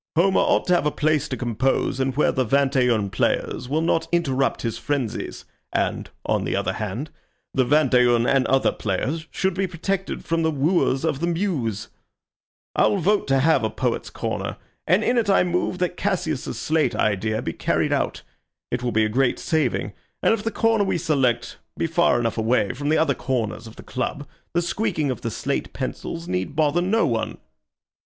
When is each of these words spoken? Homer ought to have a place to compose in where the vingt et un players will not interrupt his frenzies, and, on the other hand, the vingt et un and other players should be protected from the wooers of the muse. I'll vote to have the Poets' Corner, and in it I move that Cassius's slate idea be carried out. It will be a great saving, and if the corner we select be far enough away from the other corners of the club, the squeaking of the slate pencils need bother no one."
Homer 0.15 0.39
ought 0.39 0.65
to 0.65 0.73
have 0.73 0.87
a 0.87 0.89
place 0.89 1.29
to 1.29 1.37
compose 1.37 1.99
in 1.99 2.13
where 2.13 2.31
the 2.31 2.43
vingt 2.43 2.75
et 2.75 2.89
un 2.91 3.11
players 3.11 3.69
will 3.69 3.81
not 3.83 4.07
interrupt 4.11 4.63
his 4.63 4.79
frenzies, 4.79 5.45
and, 5.71 6.09
on 6.25 6.43
the 6.43 6.55
other 6.55 6.73
hand, 6.73 7.11
the 7.53 7.63
vingt 7.63 7.93
et 7.93 8.07
un 8.07 8.25
and 8.25 8.47
other 8.47 8.71
players 8.71 9.27
should 9.29 9.53
be 9.53 9.67
protected 9.67 10.25
from 10.25 10.41
the 10.41 10.49
wooers 10.49 11.05
of 11.05 11.19
the 11.19 11.27
muse. 11.27 11.89
I'll 12.75 12.97
vote 12.97 13.27
to 13.27 13.41
have 13.41 13.61
the 13.61 13.69
Poets' 13.69 14.09
Corner, 14.09 14.57
and 14.87 15.03
in 15.03 15.19
it 15.19 15.29
I 15.29 15.43
move 15.43 15.77
that 15.77 15.97
Cassius's 15.97 16.57
slate 16.57 16.95
idea 16.95 17.39
be 17.43 17.53
carried 17.53 17.93
out. 17.93 18.23
It 18.71 18.81
will 18.81 18.91
be 18.91 19.05
a 19.05 19.07
great 19.07 19.37
saving, 19.37 19.93
and 20.23 20.33
if 20.33 20.41
the 20.41 20.49
corner 20.49 20.83
we 20.83 20.97
select 20.97 21.57
be 21.77 21.85
far 21.85 22.19
enough 22.19 22.39
away 22.39 22.73
from 22.73 22.89
the 22.89 22.97
other 22.97 23.13
corners 23.13 23.67
of 23.67 23.75
the 23.75 23.83
club, 23.83 24.27
the 24.53 24.63
squeaking 24.63 25.11
of 25.11 25.21
the 25.21 25.29
slate 25.29 25.73
pencils 25.73 26.27
need 26.27 26.55
bother 26.55 26.81
no 26.81 27.05
one." 27.05 27.37